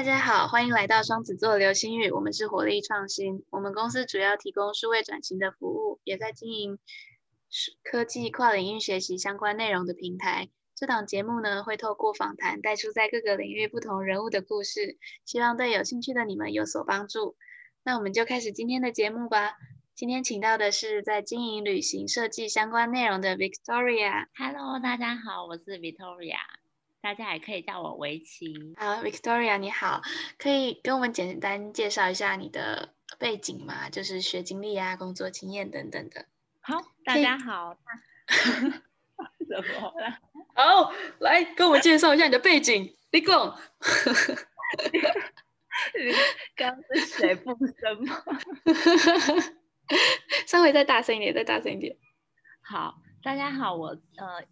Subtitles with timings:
[0.00, 2.10] 大家好，欢迎来到双子座流星雨。
[2.10, 6.78] 我们是活力创新，我们公司主要提供数位转型的服务，也在经营
[7.82, 10.48] 科技跨领域学习相关内容的平台。
[10.74, 17.36] 这档节目呢，会透过访谈带出在各个领域不同人物的故事，希望对有兴趣的你们有所帮助。
[17.84, 19.52] 那我们就开始今天的节目吧。
[19.94, 24.28] 今天请到的是在经营旅行设计相关内容的 Victoria。
[24.34, 26.38] Hello，大家好，我是 Victoria，
[27.02, 28.74] 大家也可以叫我围棋。
[28.76, 30.02] 好，Victoria，你好，
[30.38, 33.88] 可以跟我们简单介绍一下你的背景吗？
[33.90, 36.26] 就是学经历啊、工作经验等等的。
[36.60, 37.76] 好，大家好。
[39.48, 40.18] 怎么了？
[40.54, 42.96] 好，来跟我们介绍一下你的背景。
[43.10, 43.34] 立功。
[46.54, 48.22] 刚是谁 不声吗？
[50.46, 51.96] 稍微再大声一点，再大声一点。
[52.60, 54.44] 好，大家好，我呃，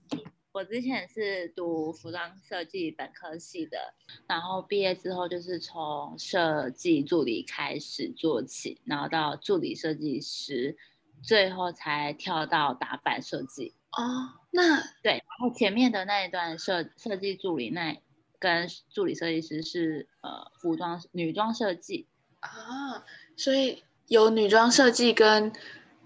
[0.59, 3.95] 我之前是读服装设计本科系的，
[4.27, 10.77] 然后毕业之后就是从设计助理开始做起，然后到助理设计师，
[11.23, 13.73] 最后才跳到打版设计。
[13.93, 17.97] 哦，那对，然后前面的那一段设设计助理那
[18.41, 22.09] 跟助理设计师是呃服装女装设计
[22.41, 23.05] 啊，
[23.37, 23.85] 所以。
[24.09, 25.53] 有女装设计跟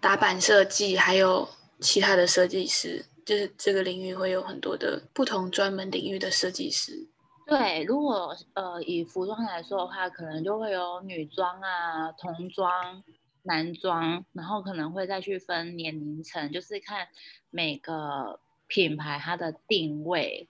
[0.00, 7.08] 打版设计，还有其他的设计师，就是这个领域会有很多的不同专门领域的设计师。
[7.46, 13.02] 对，如果呃以服装来说的话，可能就会有女装啊、童装、
[13.42, 17.08] 男装，然后可能会再去分年龄层，就是看
[17.50, 20.48] 每个品牌它的定位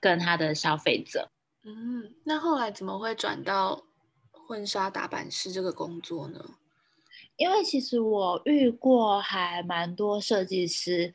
[0.00, 1.30] 跟它的消费者。
[1.64, 3.84] 嗯，那后来怎么会转到
[4.32, 6.44] 婚纱打版师这个工作呢？
[7.36, 11.12] 因为其实我遇过还蛮多设计师，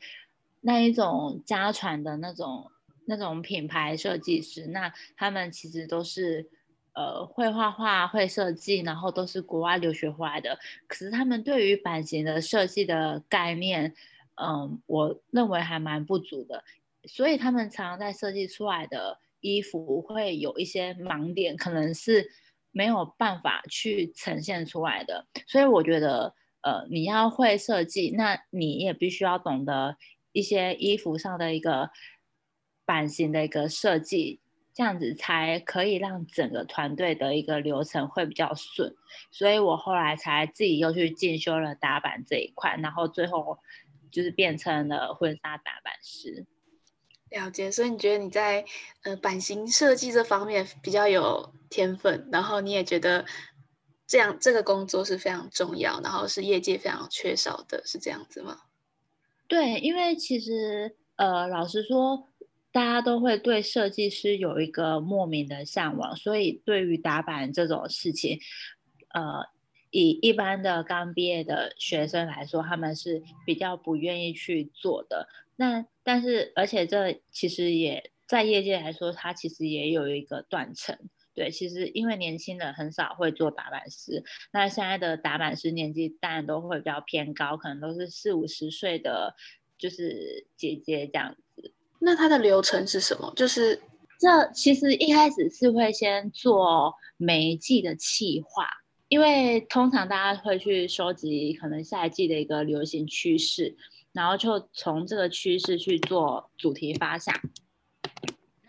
[0.62, 2.70] 那一种家传的那种
[3.04, 6.48] 那种品牌设计师，那他们其实都是
[6.94, 10.58] 呃会画画、会设计，然后都是国外留学回来的。
[10.86, 13.94] 可是他们对于版型的设计的概念，
[14.36, 16.64] 嗯，我认为还蛮不足的，
[17.04, 22.30] 所以他们常常在设计出来的衣服会有一些盲点，可能是。
[22.74, 29.98] 没有办法去呈现出来的，所以我觉得，呃，你要会设计，那你也必须要懂得
[30.32, 31.90] 一些衣服上的一个
[32.84, 34.40] 版型的一个设计，
[34.74, 38.94] 这样子才可以让整个团队的一个流程会比较顺。
[39.30, 43.58] 所以我后来才自己又去进修了打版这一块，然后最后
[44.10, 46.46] 就是变成了婚纱打版师。
[47.30, 48.64] 了解，所以你觉得你在
[49.04, 53.24] 呃版型设计这方面比较有天分，然后你也觉得
[54.06, 58.58] 这样这个工作是非常重要，然后是业界非常缺少的，是这样子吗？
[59.52, 62.32] 对，因为其实呃老实说，
[62.72, 68.40] 大家都会对设计师有一个莫名的向往，所以对于打板这种事情，
[69.12, 69.44] 呃
[69.90, 75.28] 以一般的刚毕业的学生来说，他们是比较不愿意去做的。
[75.56, 80.96] 那但是，而且这其实也在业界来说，它其实也有一个断层。
[81.34, 84.22] 对，其实因为年轻人很少会做打板师，
[84.52, 89.34] 那现在的打板师年纪当然都会比较偏高，可能都是四五十岁的，
[89.78, 91.72] 就是姐姐这样子。
[92.00, 93.32] 那它的流程是什么？
[93.36, 93.80] 就是
[94.18, 98.68] 这其实一开始是会先做每一季的企划，
[99.08, 103.76] 因为通常大家会去收集可能下一季的一个流行趋势。
[104.12, 107.34] 然后就从这个趋势去做主题发想，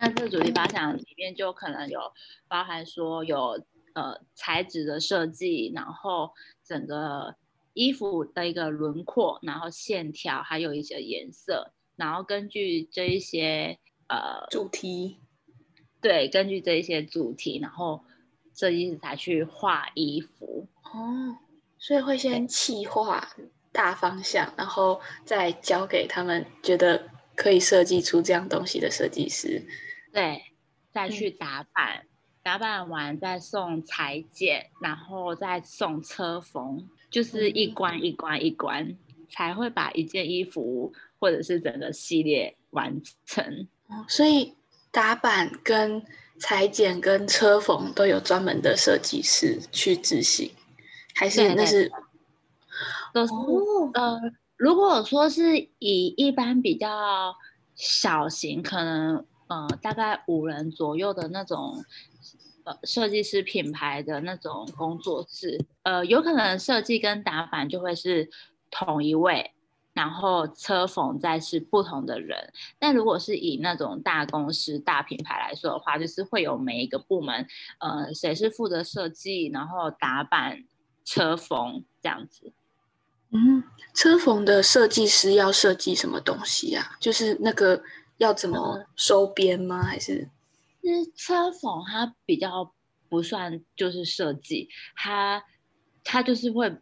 [0.04, 2.12] 那这个主题发想里面就可能有
[2.50, 6.30] 包含说有呃材质的设计，然后
[6.62, 7.34] 整个
[7.72, 15.20] 衣服的一个轮廓，然后线条，还有一些颜色，然后根据这一些呃主题，
[16.02, 18.04] 对，根据这一些主题，然后
[18.54, 20.68] 设计师才去画衣服。
[20.84, 21.38] 哦，
[21.80, 23.30] 所以会先企划。
[23.72, 29.66] 大方向，然后再交给他们觉得可以设计出这样东西的设计师，
[30.14, 30.44] 对，
[30.94, 32.06] 再去打版，
[32.44, 38.96] 打版完再送裁剪，然后再送车缝，就是一关一关一关，
[39.30, 43.68] 才会把一件衣服或者是整个系列完成。
[44.08, 44.56] 所以
[44.92, 46.06] 打版跟
[46.40, 50.52] 裁剪跟车缝都有专门的设计师去执行，
[51.16, 51.92] 还是那是？
[53.14, 53.34] 都是
[53.94, 54.20] 呃，
[54.58, 57.36] 如果说是以一般比较
[57.76, 61.84] 小型，可能呃大概五人左右的那种
[62.64, 68.30] 呃设计师品牌的那种工作室，呃，有可能设计跟打版就会是
[68.72, 69.52] 同一位，
[69.94, 72.52] 然后车缝再是不同的人。
[72.80, 77.46] 但如果是以那种大公司、大品牌来说的话，就是会有每一个部门，
[77.80, 80.64] 呃，谁是负责设计，然后打板、
[81.04, 82.54] 车缝这样子。
[83.36, 83.64] 嗯，
[83.96, 86.96] 车缝的设计师要设计什么东西啊？
[87.00, 87.82] 就是那个
[88.18, 89.84] 要怎么收编吗？
[89.84, 90.30] 还是？
[90.82, 92.74] 其实车缝它比较
[93.10, 95.44] 不算就是设计，它
[96.04, 96.78] 它就是会。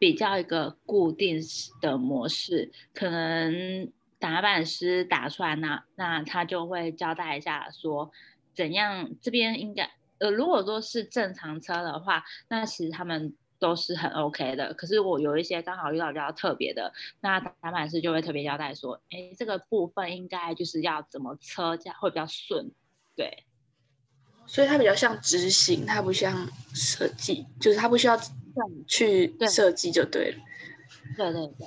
[0.00, 1.38] 比较一个固定
[1.82, 8.10] 的模式，可能打板师打出来，那那他就会交代一下说
[8.54, 14.74] 怎样这边应该呃，如果说是正常车的话，那其实他们都是很 OK 的。
[14.74, 22.72] 可是我有一些刚好遇到比较特别的，那打板师就会特别交代说，哎，这个部分应该就是要怎么车这样会比较顺，
[23.14, 23.44] 对。
[24.46, 28.18] 所以它比较像执行，它不像设计，就是它不需要。
[28.84, 30.38] 去设计就对了。
[31.16, 31.66] 对对对，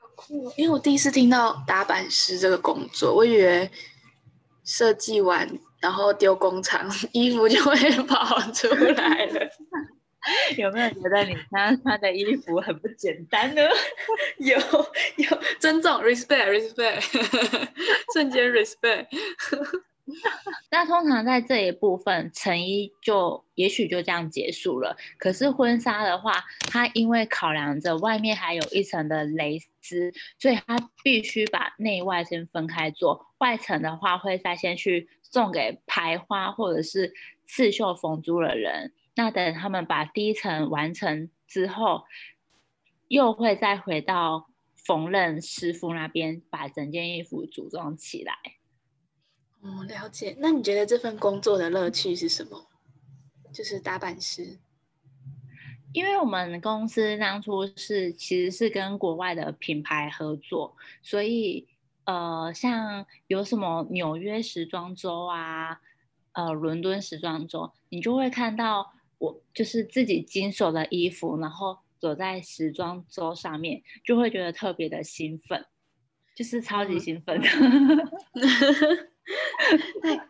[0.00, 0.50] 好酷！
[0.56, 3.70] 因为我第一次听到打板师这个工作，我以为
[4.64, 5.46] 设计完
[5.78, 7.76] 然后丢工厂， 衣服就会
[8.08, 9.50] 跑出来了。
[10.56, 13.62] 有没有觉得你他穿的衣服很不简单呢？
[14.38, 14.56] 有
[15.16, 17.00] 有，尊重，respect respect，
[18.12, 19.06] 瞬间 respect。
[20.72, 24.96] 那通常在这一部分，成衣就也许就这样结束了。
[25.18, 26.32] 可是婚纱的话，
[26.68, 33.24] 它因为考量着外面还有一层的蕾丝，所以它必须把内外先分开做。
[33.38, 37.12] 外层的话会再先去送给排花或者是
[37.46, 38.92] 刺绣缝珠的人。
[39.22, 42.04] 那等他们把第一层完成之后，
[43.06, 48.32] 又会再回到缝纫师傅那边，把整件衣服组装起来。
[49.60, 50.34] 哦，了解。
[50.38, 52.66] 那你觉得这份工作的乐趣是什么？
[53.52, 54.58] 就是打板师。
[55.92, 61.68] 因为我们公司当初是其实是跟国外的品牌合作，所以
[62.04, 65.78] 呃，像有什么纽约时装周啊，
[66.32, 75.64] 呃，伦敦时装周，你就会看到我就是自己经手的衣服，然后走在时装周上面，就会觉得特别的兴奋，
[76.34, 77.38] 就是超级兴奋。
[80.02, 80.26] 那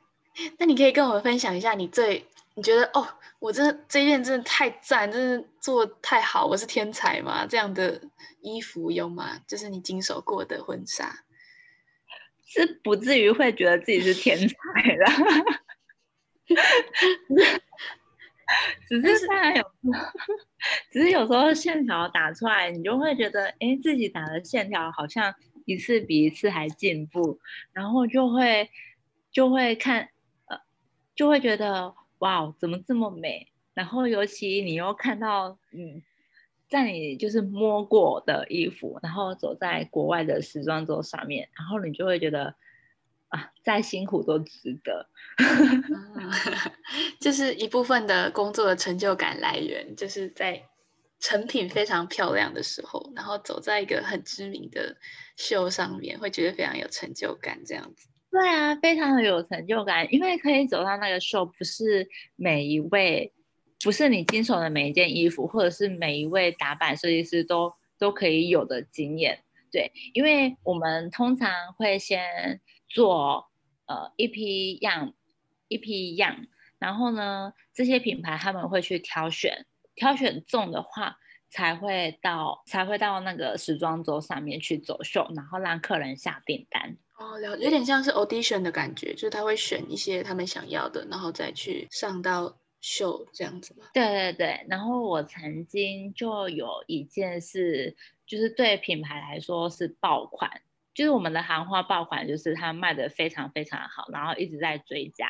[0.58, 3.06] 那你可以跟我们分享一下，你最你觉得哦，
[3.38, 7.46] 我这这件真的太赞，真的做太好，我是天才吗？
[7.46, 8.02] 这样的
[8.40, 9.40] 衣服有吗？
[9.46, 11.24] 就是你经手过的婚纱，
[12.44, 14.54] 是不至于会觉得自己是天才
[14.96, 15.04] 的，
[18.88, 19.64] 只是当然有，
[20.90, 27.38] 只是有时候线条打出来，你就会觉得，哎，自己打的线条好像一次比一次还进步，
[27.72, 28.68] 然后就会。
[29.32, 30.08] 就会看，
[30.46, 30.58] 呃，
[31.14, 33.46] 就会觉得哇，怎么这么美？
[33.74, 36.02] 然后尤其你又看到，嗯，
[36.68, 42.52] 在你就是摸过的衣服，然后走在国外的时装周上面，然后你就会觉得
[43.30, 45.08] 啊，再辛苦都值得。
[47.18, 50.62] 就是一部分的工作的成就感来源，就是在
[51.18, 54.96] 成品非常漂亮的时候，然后走在一个很知名的
[55.36, 58.08] 秀上面，会觉得非常有成就感，这样子。
[58.30, 63.32] 对啊，非常的有成就感，因为可以走到那个秀，不是每一位，
[63.82, 69.42] 不是你经手的每一件衣服，或者是每一位打版设计师都都可以有的经验。
[69.72, 72.60] 对，因为我们通常会先
[72.90, 73.50] 做
[73.86, 75.14] 呃一批样，
[75.68, 76.46] 一批样，
[76.78, 81.16] 然后呢，这些品牌他们会去挑选，挑选中的话，
[81.48, 86.98] 才会到才会到那个时装周上面去走秀，然后让客人下订单。
[87.18, 93.86] 哦，了有点像是 audition 的感觉，就是他会选一些他们想要的，然后再去上到秀这样子吗？
[93.92, 97.94] 对对对，然后我曾经就有一件事，
[98.26, 100.62] 就是对品牌来说是爆款，
[100.94, 105.28] 就是我们的行话爆款，就是它卖的非常非常好，然后一直在追加，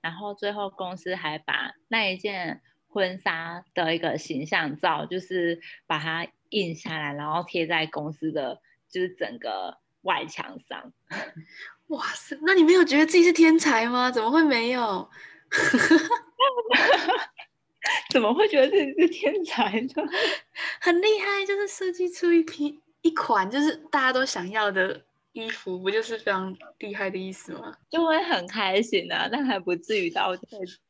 [0.00, 8.60] 然后最后公司还把那一件婚纱的一个形象照，就是把它印下来，然后贴在公司的
[8.90, 9.78] 就是整个。
[10.02, 10.92] 外墙上，
[11.88, 12.38] 哇塞！
[12.42, 14.12] 那你没有觉得自己是天才吗？
[14.12, 15.10] 怎么会没有？
[18.08, 19.88] 怎么会觉得自己是天才呢？
[20.80, 27.72] 很厉害，就是设计出一批一款就是大家都想要的衣服，不就是非常厉害的意思吗？
[27.88, 30.32] 就会很开心啊，但还不至于到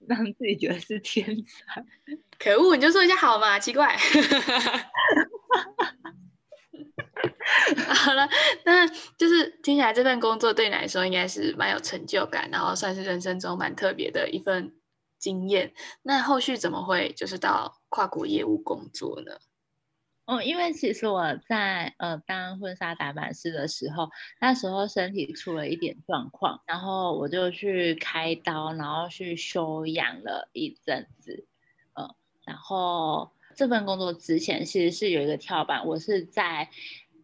[0.07, 1.85] 让自己觉得是天才。
[2.39, 3.97] 可恶，你就说一下好嘛，奇怪。
[7.89, 8.29] 好了，
[8.65, 14.73] 那就是听起来这份工作对你来说应该是蛮有成就感，然后算是人生中蛮特别的一份
[15.19, 15.75] 经验。
[16.03, 19.33] 那后续怎么会就是到跨国业务工作呢？
[20.29, 24.11] 哦，因为其实我在呃当婚纱打版师的时候，
[24.43, 31.47] 那时候身体出了一点状况，然后我就去开刀，然后去休养了一阵子，
[31.95, 36.69] 嗯，然后这份工作之前其实是有一个跳板，我是在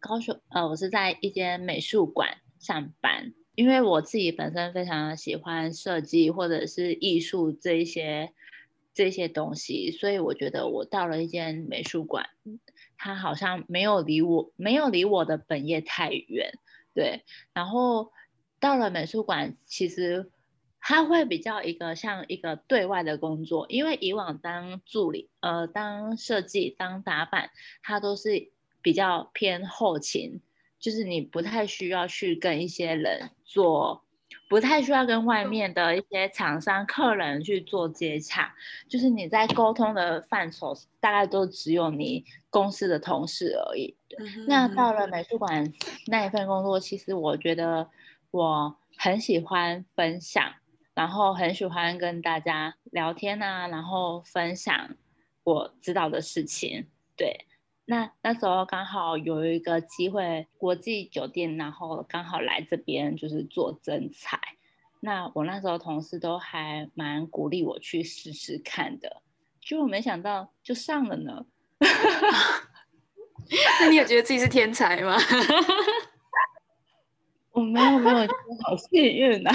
[0.00, 8.32] 高雄，呃，我是在一间美术馆上班，因为我自己本身非常喜欢设计或者是艺术这一些
[8.94, 12.30] 这些东西，所以我觉得我到了一间美术馆。
[13.04, 16.58] 他好像没有离我没有离我的本业太远，
[16.94, 17.22] 对。
[17.52, 18.10] 然后
[18.58, 20.30] 到了美术馆，其实
[20.80, 27.50] 他会比较一个像一个对外的工作，因为以往当助理，呃，当设计、当打板，
[27.82, 30.40] 他都是比较偏后勤，
[30.78, 34.03] 就是你不太需要去跟一些人做。
[34.54, 38.54] 不太需要跟外面的一些厂商、客人去做接洽，
[38.88, 43.96] 就是你在沟通的范畴，大概都只有你公司的同事而已。
[44.46, 45.72] 那到了美术馆
[46.06, 47.90] 那一份工作，其实我觉得
[48.30, 50.54] 我很喜欢分享，
[50.94, 54.94] 然后很喜欢跟大家聊天啊，然后分享
[55.42, 56.86] 我知道的事情。
[57.16, 57.44] 对。
[57.86, 64.40] 那那时候刚好有一个机会，国际酒店，然后刚好来这边就是做真才。
[65.00, 69.20] 那我那时候同事都还蛮鼓励我去试试看的，
[69.60, 71.44] 结果没想到就上了呢。
[73.80, 75.18] 那你有觉得自己是天才吗？
[77.52, 78.16] 我没有没有，
[78.64, 79.54] 好幸运啊。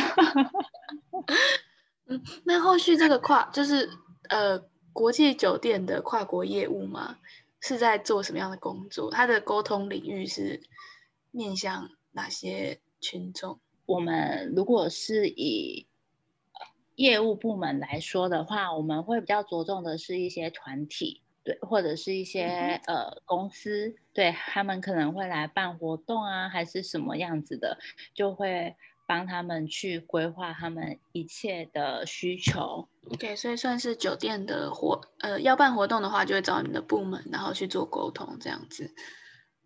[2.05, 3.89] 嗯，那后续这个跨就是
[4.29, 4.59] 呃
[4.93, 7.17] 国际酒店的跨国业务吗？
[7.61, 9.11] 是在做什么样的工作？
[9.11, 10.61] 他的沟通领域是
[11.31, 13.59] 面向哪些群众？
[13.85, 15.87] 我们如果是以
[16.95, 27.77] 业务部门来说的话，我们会比较着重的是一些团体，对，或者是一些呃公司，对他们可能会来办活动啊，还是什么样子的，
[28.13, 28.75] 就会。
[29.09, 32.87] 帮他们去规划他们一切的需求。
[33.09, 38.93] OK，所以算是酒店的活，呃，要办活动的话，就会找你们的部门，然后去做沟通，这样子。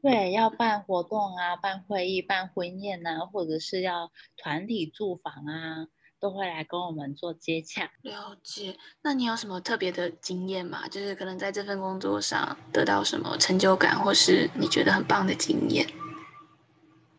[0.02, 5.88] 对，要办活动啊，办会议、办婚宴啊，或者是要团体住房啊，
[6.22, 7.92] 都会来跟我们做接洽。
[8.02, 8.78] 了解。
[9.02, 10.88] 那你有什么特别的经验吗？
[10.88, 15.86] 就是可能在这份工作上得到什么成就感，或是你觉得很棒的经验？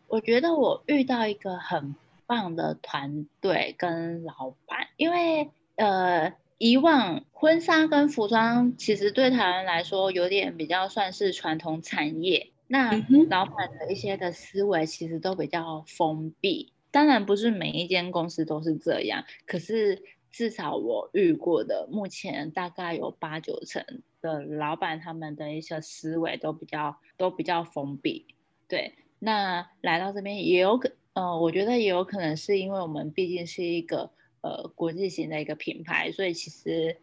[0.07, 1.95] 我觉得我遇到一个很。
[2.27, 12.91] 棒的团队跟老板，因为呃，以往婚纱跟服装其实对台湾来说有点比较算是传统产业，那
[13.29, 16.71] 老板的一些的思维其实都比较封闭。
[16.91, 20.01] 当然不是每一间公司都是这样，可是
[20.31, 23.83] 至少我遇过的，目前大概有八九成
[24.21, 28.25] 的老板他们的一些思维都比较都比较封闭。
[28.67, 30.91] 对，那来到这边也有可。
[31.15, 36.97] 呃，我觉得也有可能是因为我们毕竟是一个呃国际型的一个品牌，所以其实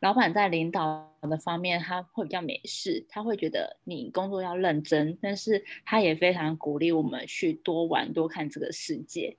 [0.00, 9.36] 老板在领导的方面他会比较美式，他会觉得你工作要认真，但是他也非常鼓励我们去多玩多看这个世界。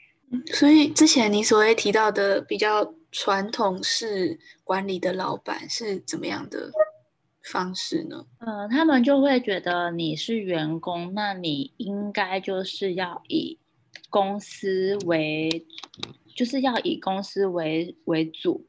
[0.53, 6.71] 所以之前你所谓提到的比较传统式管理的老板是怎么样的？
[7.51, 8.25] 方式呢？
[8.39, 13.57] 呃，他们就会觉得你是员工，那你应该就是要以
[14.09, 15.65] 公司为，
[16.35, 18.65] 就是要以公司为为主。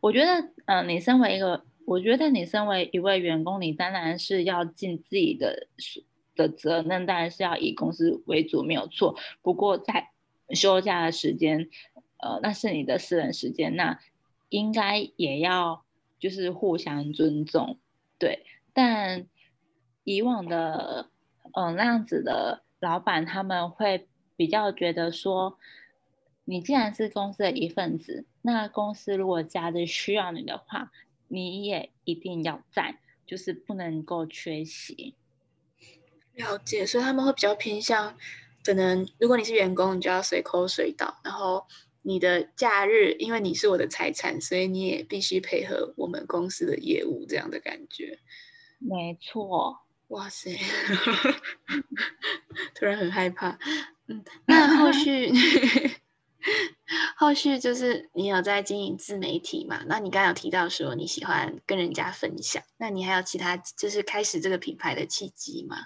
[0.00, 5.66] 我觉得，嗯，你身为一个，我觉得你身为一位员工，你当然是要尽自己的
[6.34, 9.16] 的责任，当然是要以公司为主，没有错。
[9.42, 10.10] 不过在
[10.50, 11.68] 休假的时间，
[12.18, 13.98] 呃，那是你的私人时间，那
[14.48, 15.84] 应该也要
[16.18, 17.78] 就是互相尊重。
[18.18, 19.26] 对，但
[20.04, 21.10] 以往的，
[21.52, 24.08] 嗯，那样子的老板，他们会
[24.38, 25.58] 比较觉得说，
[26.46, 30.90] 你既然是公司的一份子，那公司如果假日需要你的话，
[31.26, 35.14] 你也一定要在，就是不能够缺席。
[36.34, 38.16] 了解，所以他们会比较偏向，
[38.64, 41.66] 可能如果你是员工，你就要随口随到，然后。
[42.02, 48.18] 你的假日，因为你是我的财产，所以你也必须配合我们公司的业务，这样的感觉。
[48.78, 50.56] 没错，哇塞，
[52.74, 53.58] 突然很害怕。
[54.08, 55.30] 嗯， 那后续，
[57.16, 59.84] 后续就是你有在经营自媒体嘛？
[59.86, 65.76] 那你刚刚有提到说你喜欢跟人家分享，那你还有其他就是开始这个品牌的契机吗？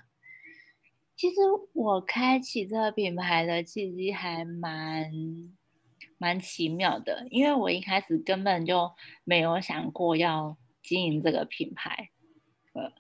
[1.17, 1.37] 其实
[1.73, 5.13] 我开启这个品牌的契机还蛮。
[6.19, 8.93] 蛮奇妙的，因为我一开始根本就
[9.25, 12.11] 没有想过要经营这个品牌，
[12.75, 12.93] 呃，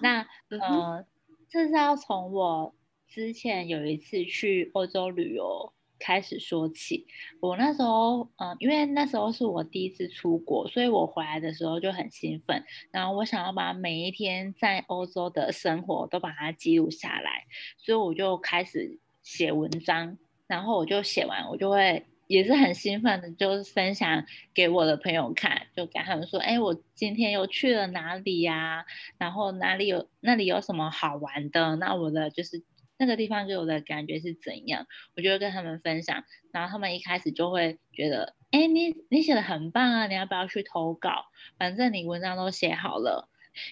[0.00, 1.04] 那呃，
[1.48, 2.72] 这是要从我
[3.08, 7.06] 之前有一次去欧洲旅游开始说起。
[7.40, 12.62] 我那时候，嗯，因为那时候是我第一次出国，所以我回来的时候就很兴奋。
[12.90, 17.44] 然后我想要把每一天在欧洲的生活都把它记录下来，
[17.78, 20.18] 所以我就开始写文章。
[20.46, 22.04] 然后我就写完，我就会。
[22.28, 24.22] 也是很兴奋的，就是分享
[24.52, 28.84] 给我的朋友看，就跟他们说：“哎，我今天又去了哪里呀？
[29.16, 31.76] 然后哪里有那里有什么好玩的？
[31.76, 32.62] 那我的就是
[32.98, 34.86] 那个地方给我的感觉是怎样？”
[35.16, 41.24] 我就会跟他们分享，然后他们一开始就会觉得：“哎，你你写的很棒啊，你要不要去投稿？
[41.58, 43.28] 反正你文章都写好了。”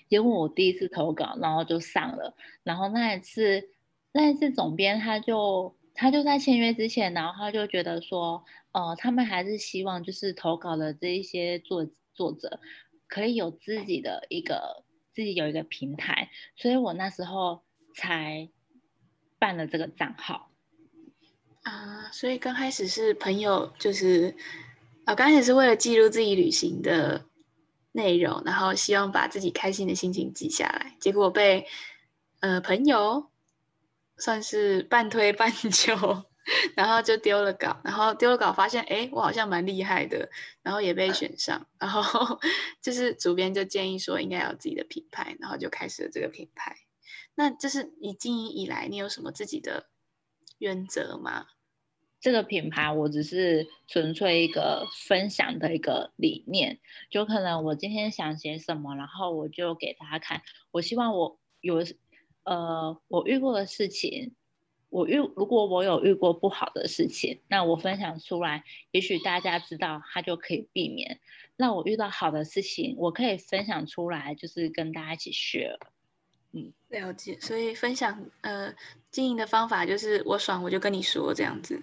[0.09, 2.35] 结果我第一次投稿，然后就上了。
[2.63, 3.69] 然后那一次，
[4.13, 5.77] 那一次总编他就。
[5.99, 12.61] 他就在签约之前，然后他就觉得说，呃，他们还是希望就是投稿的这一些作作者
[13.09, 17.63] 可以有自己的一个自己有一个平台，所以我那时候
[17.95, 18.47] 才
[19.39, 20.51] 办了这个账号。
[21.63, 24.37] 啊，所以刚开始是朋友，就是
[25.05, 27.27] 啊，刚开始是为了记录自己旅行的
[27.93, 31.67] 内容，然后希望把自己开心的心情记下来，结果被
[32.41, 33.31] 呃朋友。
[34.19, 35.95] 算是半推半就，
[36.75, 40.31] 然后就丢了稿，然后丢了稿，发现哎，我好像蛮厉害的，
[40.63, 42.41] 然后也被选上，然后
[42.81, 46.75] 就是主编就建议说应该有自己的品牌，然后就开始了这个品牌。
[47.37, 49.87] 那就是你经营以来，你有什么自己的
[50.59, 51.47] 原则吗？
[52.19, 60.43] 这个品牌我只是纯粹一个分享的一个理念，就可能我今天想写什么，然后我就给大家看。
[60.73, 61.85] 我希望我有。
[62.49, 64.37] 呃，我遇过的事情，
[64.89, 68.63] 我遇如果我有遇过不好的事情，那我分享出来，
[68.93, 71.19] 也许大家知道，他就可以避免。
[71.57, 75.77] 那我遇到好的事情，我可以分享出来，就是跟大家一起学。
[76.57, 77.39] 嗯，了解。
[77.41, 78.75] 所以分享呃
[79.11, 81.83] 经营的方法就是我爽我就跟你说这样子。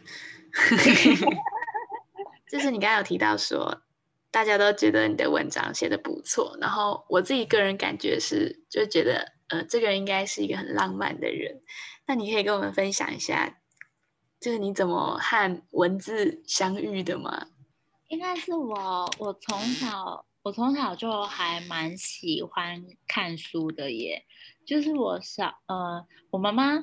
[2.50, 3.84] 就是你刚刚有提到说，
[4.32, 9.32] 大家都觉得你的文章写的不错，然后我自己个人感觉是就觉得。
[9.50, 11.62] 呃，这个人应该是一个很浪漫的人。
[12.08, 13.60] 那你可以跟我们分享一下，
[14.40, 17.50] 就是你怎么和文字相遇的吗？
[18.08, 24.26] 应该是我，我从小，我从小就还蛮喜欢看书的耶。
[24.66, 26.78] 就是我小，呃，我妈妈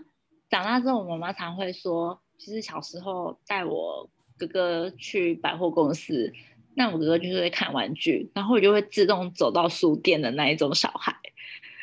[0.48, 6.32] 长大之后，我妈妈常会说，其实小时候带我哥哥去百货公司，
[6.74, 11.16] 那我哥哥就是会看玩具，然后我就会自动走到书店的那一种小孩。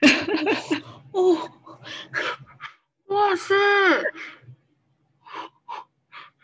[1.13, 1.51] 哦，
[3.07, 3.55] 哇塞！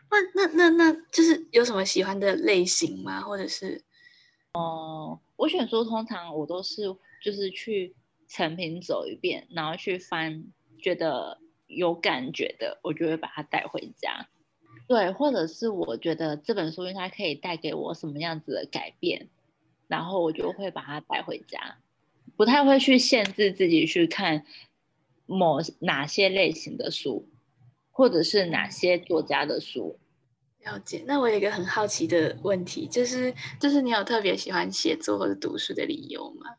[0.09, 3.21] 那那那那就是有什么喜欢的类型吗？
[3.21, 3.83] 或者是，
[4.53, 6.83] 哦，我选书通常我都是
[7.23, 7.95] 就是去
[8.27, 10.45] 成品走一遍，然后去翻
[10.81, 14.27] 觉得有感觉的，我就会把它带回家。
[14.87, 19.29] 对，或者是我觉得这本书应该可以带给我什么样子的改变，
[19.87, 21.77] 然后我就会把它带回家。
[22.35, 24.45] 不太会去限制自己去看
[25.25, 27.29] 某哪些类型的书，
[27.91, 29.99] 或者是哪些作家的书。
[30.59, 31.03] 了解。
[31.05, 36.55] 那我有一个很好奇的问题，就是就是你有特别喜欢写作或者读书的理由吗？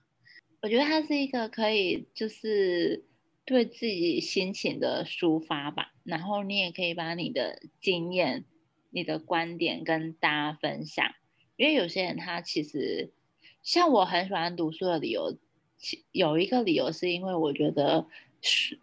[0.65, 3.05] 我觉得它是一个可以就是
[3.45, 8.47] 对自己心情的抒发吧，然后你也可以把你的经验、
[8.89, 11.05] 你的观点跟大家分享。
[11.57, 13.13] 因为有些人他其实
[13.63, 15.37] 像我很喜欢读书的理由。
[15.77, 18.07] 其有一个理由是因为我觉得，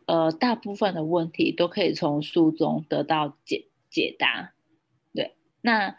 [0.06, 4.54] 呃，大部分的问题都可以从书中得到解解答。
[5.15, 5.98] 对，那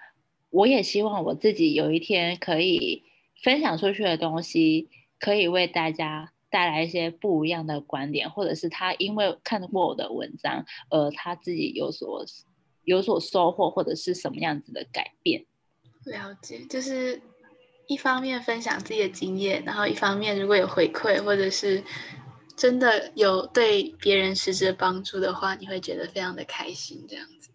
[0.51, 3.03] 我也希望我自己有一天可以
[3.43, 4.91] 分享出去的东西，
[5.23, 12.27] 可以为大家带来一些不一样的观点，或者是他因为看过我的文章，而他自己有所
[12.83, 15.47] 有所收获，或者是什么样子的改变。
[16.05, 17.23] 了解，就是。
[17.89, 21.83] 一方面分享自己的经验，然后一方面如果有回馈或者是
[22.57, 27.51] 真的有对别人实质帮助的话，你会觉得非常的开心，这样子。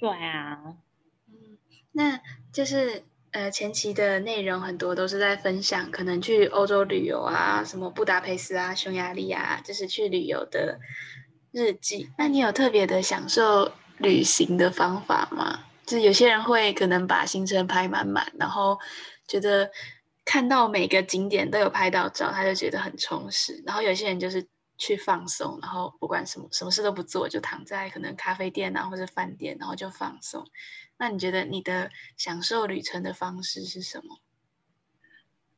[0.00, 0.76] 对啊，
[1.28, 1.56] 嗯，
[1.92, 2.20] 那
[2.52, 3.04] 就是
[3.34, 10.78] 呃前期的内容很多都是在分享，可能去欧洲旅游啊，什么布达佩斯啊、匈牙利啊，就是去旅游的
[11.52, 12.08] 日记。
[12.16, 15.64] 那你有特别的享受旅行的方法吗？
[15.84, 18.78] 就有些人会可能把行程排满满，然后。
[19.26, 19.70] 觉得
[20.26, 23.62] 看到每个景点都有拍到照，他就觉得很充实。
[23.66, 30.44] 然后有些人就是去放松，然后不管什么什么事都不做，就躺在可能咖啡店啊或者饭店，然后就放松。
[30.98, 34.18] 那你觉得你的享受旅程的方式是什么？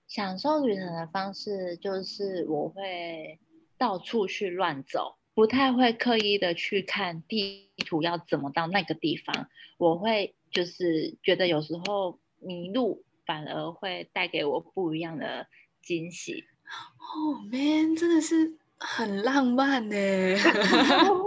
[0.09, 3.41] 享受旅程的方式就是我会
[3.77, 9.49] 到处去乱走，不太会刻意的去看地图要怎么到那个地方。
[9.79, 15.49] 我会就是觉得有时候迷路反而会带给我不一样的
[15.83, 16.45] 惊喜。
[16.99, 19.97] 哦，man，真的是很浪漫呢。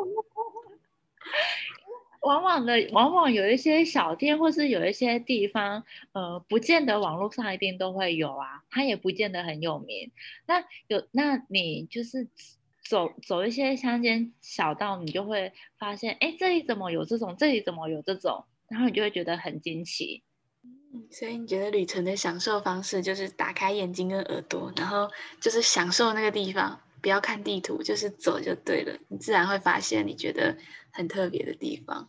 [2.29, 10.11] 往往的，往往有一些小店，或是有一些地方，呃，不见得网络上一定都会有啊，它也不见得很有名。
[10.45, 12.27] 那有，那你就是
[12.87, 17.35] 走走一些乡间小道，你就会发现，哎，这里怎么有这种？
[17.35, 18.45] 这里怎么有这种？
[18.67, 20.21] 然后你就会觉得很惊奇。
[20.93, 25.09] 嗯，所以你觉得旅程的享受方式就是打开眼睛跟耳朵，然后
[25.41, 30.55] 就是享受那个地方，不要看地图，就是走就对了，你自然会发现你觉得
[30.91, 32.07] 很特别的地方。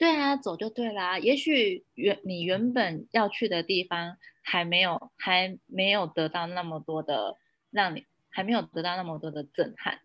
[0.00, 1.18] 对啊，走就对啦。
[1.18, 7.36] 也许原你原本要去的地方还没有还没有得到那么多的
[7.70, 10.00] 让你还没有得到那么多的震撼，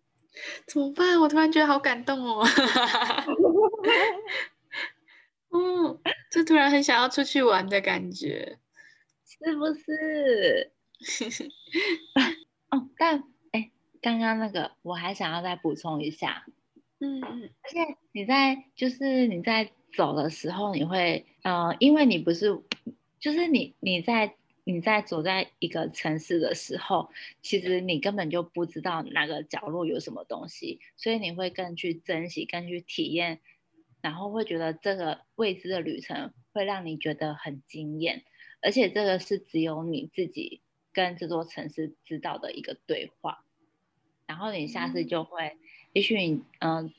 [0.68, 1.18] 怎么办？
[1.22, 2.46] 我突然觉得好感动哦。
[5.56, 5.98] 嗯，
[6.30, 8.60] 就突然很想要出去玩的感觉，
[9.24, 10.74] 是不是？
[12.70, 16.44] 哦，但哎，刚刚那个我还想要再补充一下，
[17.00, 22.62] 嗯嗯，而且你在就是你在走的时候，你会呃，因为你不是
[23.20, 27.10] 就是你你在你在走在一个城市的时候，
[27.42, 33.40] 其实你根本就不知道哪个角落有什么东西，所以你会更去珍惜，更去体验。
[34.02, 38.24] 然后会觉得这个未知的旅程会让你觉得很惊艳，
[38.62, 40.62] 而且这个是只有你自己
[40.94, 43.44] 跟这座城市知道的一个对话。
[44.28, 45.58] 然后你下次就会，
[45.92, 46.94] 也许你嗯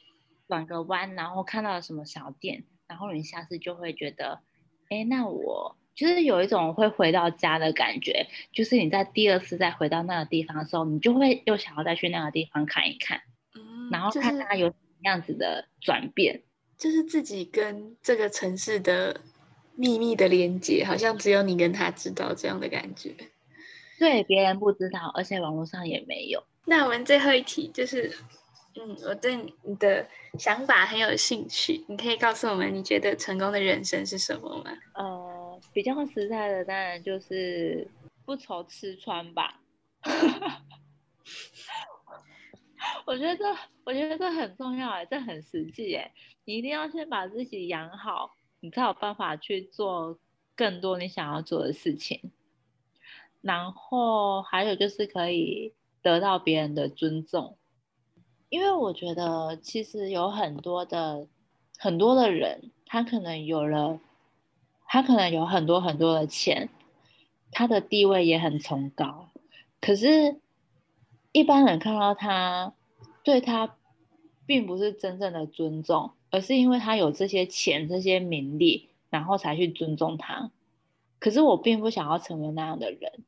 [0.48, 4.40] 转个弯，然后看到了什么小店，然后你下次就会觉得，
[4.88, 8.26] 哎，那我就是有一种会回到家的感觉。
[8.52, 13.20] 就是你在第二次再回到那个地方的时候，你就会又想要再去那个地方看一看，
[13.90, 16.42] 然后看它有什么样子的转变。
[16.78, 19.22] 就是自己跟这个城市的
[19.74, 23.14] 秘密的连接，好像只有你跟他知道这样的感觉。
[23.98, 26.44] 对，别人不知道，而且网络上也没有。
[26.66, 28.14] 那我们最后一题就是，
[28.78, 30.06] 嗯，我对你的
[30.38, 34.70] 想法很有兴趣，你可以告诉我们，你觉得成功的人生是什么吗？
[34.94, 37.88] 呃，比较实在的，当然就是
[38.26, 39.60] 不愁吃穿吧。
[43.06, 43.44] 我觉得这，
[43.84, 46.12] 我觉得这很重要哎，这很实际哎。
[46.44, 50.18] 你一定要先把自己养好，你才有办法去做
[50.54, 52.30] 更多你想要做的事情。
[53.40, 57.56] 然后还有就是可以得到别人的尊重，
[58.48, 61.26] 因为我觉得其实有很多的
[61.78, 64.00] 很多的人，他可能有了，
[64.86, 66.68] 他可能有很多很多的钱，
[67.50, 69.28] 他的地位也很崇高，
[69.80, 70.40] 可是，
[71.32, 72.72] 一般人看到他，
[73.22, 73.76] 对他
[74.46, 76.12] 并不是真正的尊重。
[76.28, 80.50] 而是因为他有这些钱、这些名利，然后才去尊重他。
[81.18, 83.24] 可是我并不想要成为那样的人。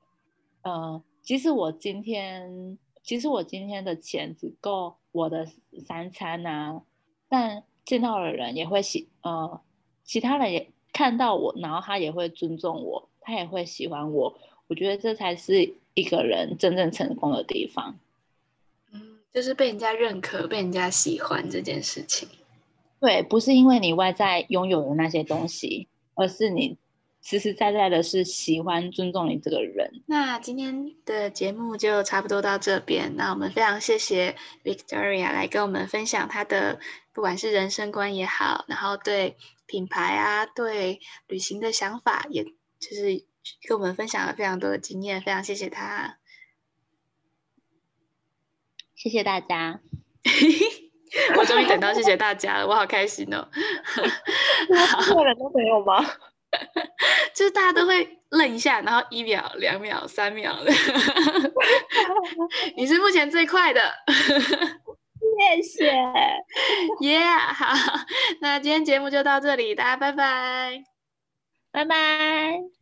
[0.62, 5.48] 呃，即使我今天，其实我今天的钱只够我的
[5.84, 6.82] 三餐啊，
[7.28, 9.60] 但见到的人也会喜，呃，
[10.04, 14.38] 其他人也看到我，然后他也会尊重我，他也会喜欢我。
[14.68, 17.98] 我觉得这才是一个人真正成功的地方。
[18.92, 22.28] 嗯，就是被人家认可、被人家喜欢这件事情。
[23.00, 26.76] 对，不是因为你外在拥有的那些东西，而是你
[27.20, 30.02] 实实在在的是喜欢、尊重你这个人。
[30.06, 33.16] 那今天的节目就差不多到这边。
[33.16, 36.80] 那我们非常谢谢 Victoria 来跟我们分享她的
[37.12, 43.24] 不管是人生观也好，然后对品牌啊、对旅行的想法，也就是
[43.68, 45.20] 跟我们分享了非常多的经验。
[45.20, 46.18] 非常谢谢她，
[48.94, 49.80] 谢谢大家。
[51.36, 53.48] 我终于等到，谢谢大家了，我好开心哦！
[55.04, 56.04] 所有人都没有吗？
[57.34, 60.72] 就是大家都会愣一下，然后一秒、两秒、三秒的。
[62.76, 63.80] 你是目前最快的，
[65.54, 65.92] 谢谢。
[67.00, 67.74] 耶，好，
[68.40, 70.82] 那今天节目就到这里，大家拜拜，
[71.70, 72.77] 拜拜。